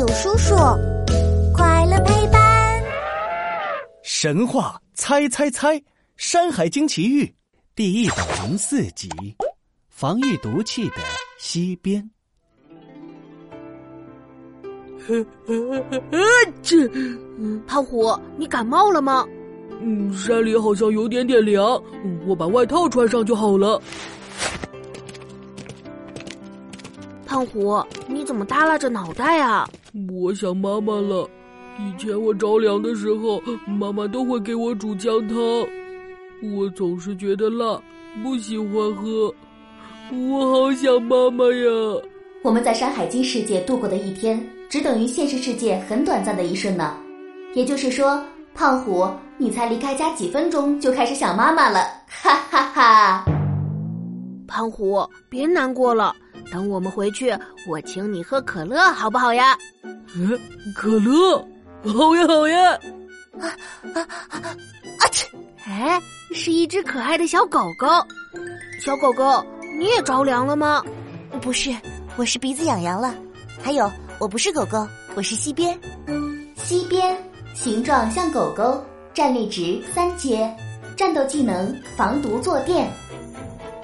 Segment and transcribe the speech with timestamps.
[0.00, 0.54] 有叔叔，
[1.52, 2.82] 快乐陪伴。
[4.02, 5.76] 神话猜猜猜，
[6.16, 7.22] 《山海经奇遇》
[7.74, 8.16] 第一百
[8.46, 9.10] 零四集：
[9.90, 10.96] 防御毒气的
[11.38, 12.10] 西边。
[16.62, 16.88] 这
[17.66, 19.26] 胖虎，你感冒了吗？
[19.82, 21.78] 嗯，山里好像有点点凉，
[22.26, 23.78] 我把外套穿上就好了。
[27.26, 29.68] 胖虎，你怎么耷拉着脑袋啊？
[30.08, 31.28] 我想妈妈了。
[31.78, 35.36] 以前我着凉的时候，妈妈都会给我煮姜汤，
[36.56, 37.80] 我总是觉得辣，
[38.22, 39.34] 不喜欢喝。
[40.12, 41.70] 我好想妈妈呀！
[42.42, 46.96] 我们在《山海经》世界度过的一天，只等于现实世界很短暂的一瞬呢。
[47.54, 48.22] 也就是说，
[48.54, 53.24] 胖虎，你才离开家几分钟，就开始想妈妈了，哈哈哈！
[54.46, 56.14] 胖虎，别难过了。
[56.50, 57.36] 等我们回去，
[57.68, 59.56] 我请你喝可乐，好不好呀？
[60.14, 60.38] 嗯，
[60.74, 61.38] 可乐，
[61.84, 62.78] 好呀，好呀。
[63.40, 63.46] 啊
[63.94, 64.38] 啊啊！
[64.98, 65.28] 啊切！
[65.64, 66.00] 哎，
[66.34, 67.86] 是一只可爱的小狗狗。
[68.80, 69.44] 小狗狗，
[69.78, 70.82] 你也着凉了吗？
[71.40, 71.74] 不是，
[72.16, 73.14] 我是鼻子痒痒了。
[73.62, 75.78] 还有，我不是狗狗，我是西边。
[76.56, 77.16] 西边，
[77.54, 78.84] 形状像狗狗，
[79.14, 80.54] 站立值三阶，
[80.96, 82.90] 战斗技能防毒坐垫。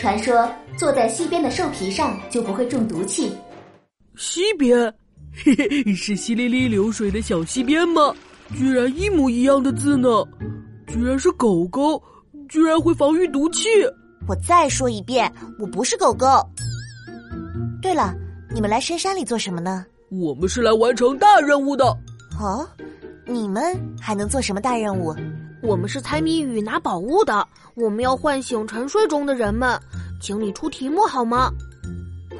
[0.00, 0.50] 传说。
[0.78, 3.30] 坐在溪边的兽皮上就不会中毒气。
[4.16, 4.90] 溪边，
[5.44, 8.14] 嘿嘿，是淅沥沥流水的小溪边吗？
[8.56, 10.08] 居然一模一样的字呢！
[10.86, 12.02] 居然是狗狗，
[12.48, 13.68] 居然会防御毒气！
[14.26, 16.26] 我再说一遍，我不是狗狗。
[17.82, 18.14] 对了，
[18.54, 19.84] 你们来深山里做什么呢？
[20.08, 21.84] 我们是来完成大任务的。
[22.40, 22.66] 哦，
[23.30, 25.14] 你们还能做什么大任务？
[25.62, 27.46] 我们是猜谜语拿宝物的。
[27.76, 29.78] 我们要唤醒沉睡中的人们。
[30.20, 31.48] 请你出题目好吗？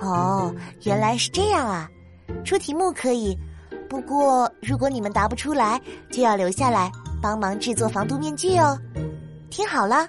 [0.00, 1.88] 哦，原来是这样啊！
[2.44, 3.38] 出题目可以，
[3.88, 6.90] 不过如果你们答不出来，就要留下来
[7.22, 8.76] 帮忙制作防毒面具哦。
[9.48, 10.08] 听好了，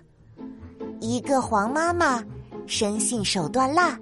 [0.99, 2.23] 一个黄妈妈，
[2.65, 3.97] 生性手段辣，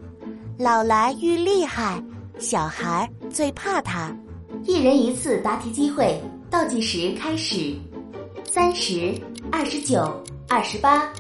[0.57, 2.01] 老来愈厉害，
[2.39, 4.15] 小孩最怕她。
[4.63, 7.73] 一人一次答题机会，倒计时开始：
[8.43, 9.13] 三十、
[9.51, 10.11] 二十九、
[10.47, 11.11] 二十八。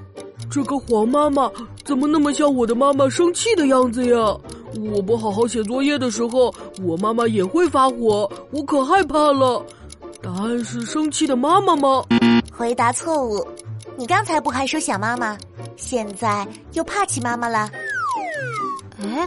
[0.49, 1.51] 这个黄妈妈
[1.85, 4.35] 怎么那么像我的妈妈生气的样子呀？
[4.93, 6.53] 我不好好写作业的时候，
[6.83, 9.63] 我妈妈也会发火，我可害怕了。
[10.21, 12.03] 答案是生气的妈妈吗？
[12.51, 13.45] 回答错误，
[13.95, 15.37] 你刚才不还说想妈妈，
[15.75, 17.69] 现在又怕起妈妈了？
[19.01, 19.25] 哎，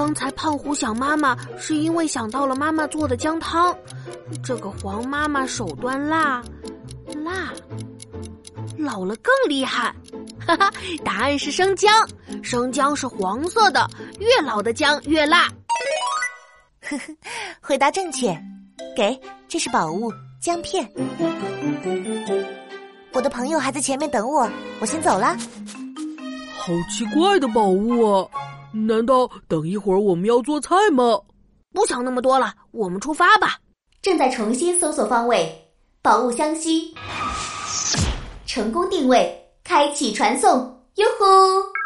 [0.00, 3.76] 刚才胖虎想妈妈是因为想到了妈妈做的姜汤。
[4.42, 6.42] 这个黄妈妈手段辣，
[7.22, 7.52] 辣，
[8.78, 9.94] 老了更厉害。
[10.46, 10.72] 哈哈，
[11.04, 11.92] 答案是生姜，
[12.42, 13.86] 生姜是黄色的，
[14.18, 15.48] 越老的姜越辣。
[16.80, 17.14] 呵呵，
[17.60, 18.34] 回答正确，
[18.96, 20.90] 给，这是宝物姜片。
[23.12, 24.48] 我的朋友还在前面等我，
[24.80, 25.36] 我先走了。
[26.56, 28.26] 好奇怪的宝物啊！
[28.72, 31.20] 难道等一会儿我们要做菜吗？
[31.72, 33.58] 不想那么多了，我们出发吧。
[34.02, 35.68] 正在重新搜索方位，
[36.02, 36.94] 宝物相吸，
[38.46, 39.36] 成功定位。
[39.62, 40.50] 开启传送，
[40.96, 41.79] 哟呼！